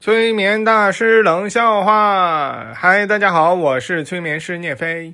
[0.00, 5.12] 催眠大师冷笑话，嗨，大家好，我是催眠师聂飞。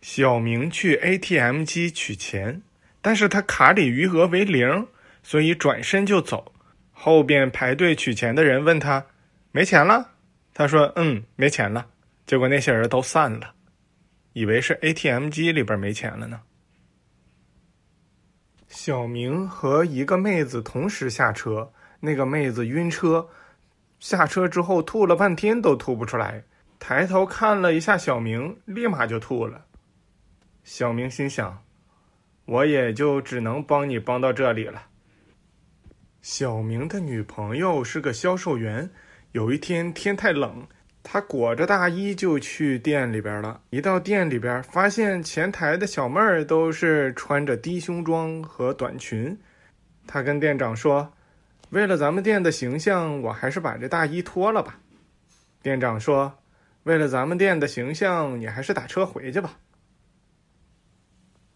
[0.00, 2.62] 小明去 ATM 机取钱，
[3.00, 4.88] 但是他卡里余额为零，
[5.22, 6.52] 所以转身就走。
[6.90, 9.06] 后边排队取钱的人问他
[9.52, 10.10] 没钱了，
[10.52, 11.86] 他说嗯没钱了。
[12.26, 13.54] 结果那些人都散了，
[14.32, 16.40] 以为是 ATM 机里边没钱了呢。
[18.66, 21.72] 小明和一个妹子同时下车。
[22.04, 23.28] 那个妹子晕车，
[24.00, 26.42] 下车之后吐了半天都吐不出来，
[26.80, 29.64] 抬头看了一下小明，立马就吐了。
[30.64, 31.62] 小明心想
[32.44, 34.82] ：“我也就只能帮你帮到这里了。”
[36.22, 38.90] 小明的女朋友是个销售员，
[39.30, 40.66] 有一天天太冷，
[41.04, 43.60] 他裹着大衣就去店里边了。
[43.70, 49.38] 一到店里边，发现前台的小妹儿都是穿着低胸装和短裙，
[50.04, 51.08] 他跟店长说。
[51.72, 54.78] 为了咱们店的形象，我还是把这大衣脱了吧。
[55.62, 56.38] 店长说
[56.84, 59.54] ：“为了咱们店的形象，你还是打车回去吧。”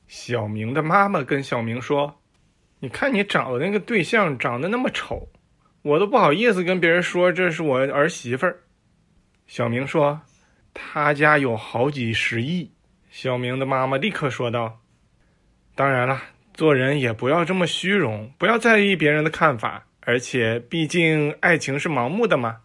[0.09, 2.19] 小明的妈妈跟小明说
[2.81, 5.28] ：“你看你找的那个对象长得那么丑，
[5.83, 8.61] 我都不好意思跟别人说这是我儿媳妇儿。”
[9.47, 10.22] 小明说
[10.72, 12.72] ：“他家有好几十亿。”
[13.12, 14.81] 小明的妈妈立刻说道
[15.77, 16.22] ：“当然了，
[16.55, 22.59] 做人也不要这么虚荣，不要在意别人的看法。”而且，毕竟爱情是盲目的嘛。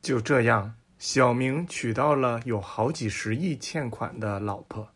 [0.00, 4.88] 就这样，小明娶到了有好几十亿欠款的老婆。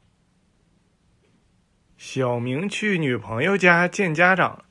[1.99, 4.65] 小明去女朋友家见家长，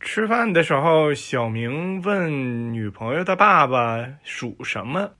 [0.00, 5.10] 吃饭的时候，小明问女朋友的爸爸属什么，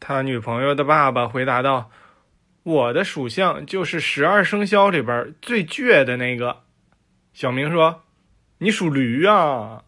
[0.00, 1.92] 他女朋友的爸爸回答道
[2.64, 6.64] ：“我的属相就是十二生肖里边最倔的那个。”
[7.32, 8.02] 小明说
[8.58, 9.84] ：“你属驴啊。”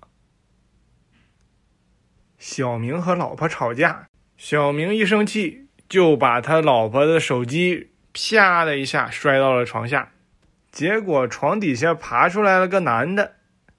[2.38, 4.06] 小明和老婆吵架，
[4.36, 10.12] 小明一生气就把他老婆的手机啪的一下摔到了床下，
[10.70, 13.32] 结果床底下爬出来了个男的。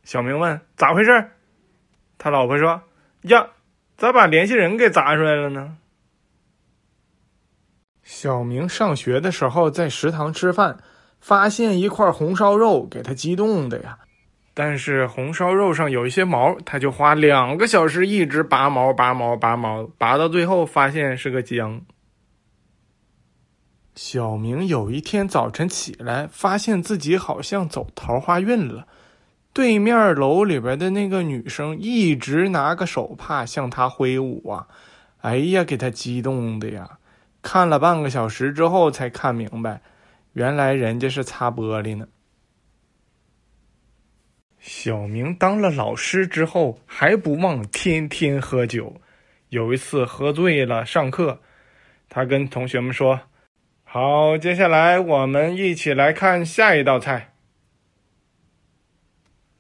[0.04, 1.32] 小明问咋回事，
[2.18, 2.82] 他老婆说
[3.24, 3.50] ：“呀，
[3.98, 5.78] 咋把联系人给砸出来了呢？”
[8.04, 10.78] 小明上学的时候在食堂吃饭，
[11.20, 14.00] 发现一块红烧肉，给他激动的呀。
[14.60, 21.80] 但是红烧肉上有一些毛，他就花两个小时一直拔毛、拔毛、拔毛，拔到最后发现是个姜。
[23.94, 28.88] 小明有一天早晨起来，发现自己好像走桃花运了。
[29.54, 34.68] 对面楼里边的那个女生一直拿个手帕向他挥舞啊，
[35.22, 36.98] 哎呀，给他激动的呀！
[37.44, 39.82] 看了半个小时之后才看明白，
[40.34, 42.08] 原来人家是擦玻璃呢。
[44.68, 49.00] 小明当了老师之后，还不忘天天喝酒。
[49.48, 51.40] 有一次喝醉了，上课，
[52.10, 53.22] 他跟同学们说
[53.86, 57.32] ：“好，接下来我们一起来看下一道菜。”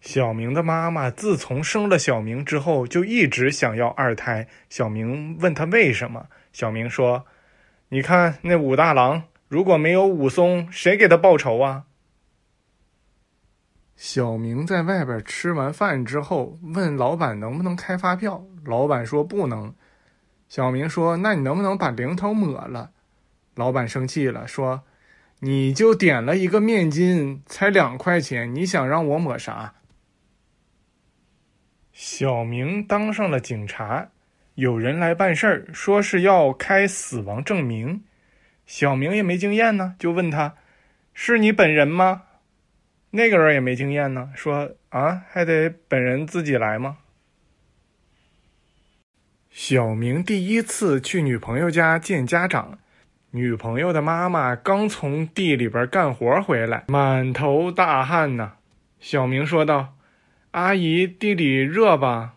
[0.01, 4.49] 小明的妈妈自从生了小明之后，就一直想要二胎。
[4.69, 7.25] 小明问他为什么，小明说
[7.87, 11.85] ：“你看那武大郎，如果没有武松，谁给他报仇啊？”
[13.97, 19.73] 小明在外边吃完饭之后，问老板能不能开发票，老板说不能。
[20.47, 22.91] 小明说：“那你能不能把零头抹了？”
[23.55, 24.83] 老板生气了，说
[25.41, 29.73] ：“你就点了一个面筋，才两块钱，你想让我抹啥？”
[31.91, 34.09] 小明当上了警察，
[34.53, 38.03] 有人来办事儿，说是要开死亡证明。
[38.67, 40.53] 小明也没经验呢，就问他
[41.15, 42.25] ：“是你本人吗？”
[43.11, 46.97] 那个人也没经验呢，说啊，还得本人自己来吗？
[49.49, 52.77] 小明第一次去女朋友家见家长，
[53.31, 58.53] 女朋友的妈妈刚从地里边干活回来，满头大汗呢。
[58.99, 59.95] 小明说道
[60.51, 62.35] ：“阿姨，地里热吧？”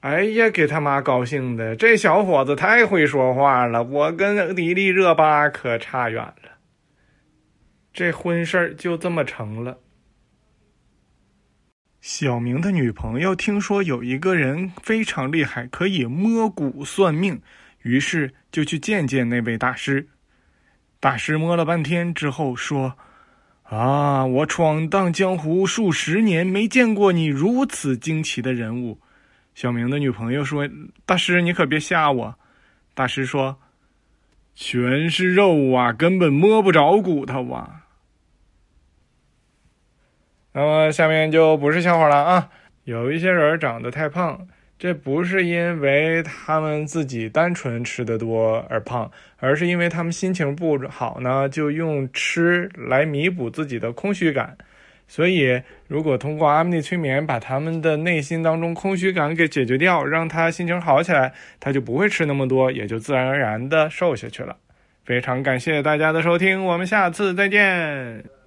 [0.00, 6.47] 哎呀，给他妈高兴的，这小伙子太会说话了，我跟迪丽热巴可差远了。
[7.98, 9.80] 这婚事儿就这么成了。
[12.00, 17.42] 小明的女朋友听说有一个人非常厉害，可以摸骨算命，
[17.82, 20.06] 于是就去见见那位大师。
[21.00, 22.96] 大师摸了半天之后说
[23.66, 29.00] ：“啊，我闯荡江湖数十年，没见过你如此惊奇的人物。”
[29.56, 30.70] 小明的女朋友说
[31.04, 32.38] ：“大师，你可别吓我。”
[32.94, 33.58] 大师说
[34.54, 37.86] ：“全是肉啊，根本摸不着骨头啊。”
[40.58, 42.48] 那么下面就不是笑话了啊！
[42.82, 44.44] 有一些人长得太胖，
[44.76, 49.08] 这不是因为他们自己单纯吃的多而胖，
[49.38, 54.58] 而是因为他们心情不好呢，就用吃来弥补自己的空虚感。
[55.06, 64.56] 所以，如果通过阿米尼催眠把他们的内心当中空虚感给解决掉，让他心情好起来，他就不会吃那么多，也就自然而然的瘦下去了。
[65.04, 68.37] 非常感谢大家的收听，我们下次再见。